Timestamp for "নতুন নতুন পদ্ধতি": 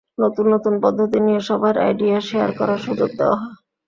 0.17-1.17